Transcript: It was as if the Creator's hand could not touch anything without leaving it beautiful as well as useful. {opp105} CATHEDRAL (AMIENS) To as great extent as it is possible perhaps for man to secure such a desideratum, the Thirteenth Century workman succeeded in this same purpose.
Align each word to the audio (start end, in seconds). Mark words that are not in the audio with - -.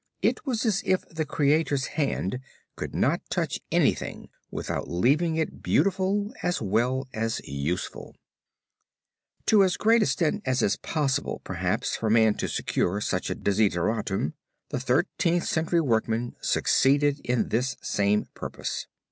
It 0.23 0.47
was 0.47 0.65
as 0.65 0.81
if 0.83 1.07
the 1.09 1.25
Creator's 1.27 1.85
hand 1.93 2.39
could 2.75 2.95
not 2.95 3.21
touch 3.29 3.59
anything 3.71 4.29
without 4.49 4.89
leaving 4.89 5.35
it 5.35 5.61
beautiful 5.61 6.33
as 6.41 6.59
well 6.59 7.07
as 7.13 7.39
useful. 7.45 8.15
{opp105} 8.15 8.77
CATHEDRAL 8.81 8.91
(AMIENS) 8.97 9.43
To 9.45 9.63
as 9.63 9.77
great 9.77 10.01
extent 10.01 10.41
as 10.43 10.63
it 10.63 10.65
is 10.65 10.75
possible 10.77 11.41
perhaps 11.43 11.95
for 11.95 12.09
man 12.09 12.33
to 12.37 12.47
secure 12.47 12.99
such 12.99 13.29
a 13.29 13.35
desideratum, 13.35 14.33
the 14.69 14.79
Thirteenth 14.79 15.43
Century 15.45 15.81
workman 15.81 16.35
succeeded 16.41 17.19
in 17.23 17.49
this 17.49 17.77
same 17.83 18.25
purpose. 18.33 18.87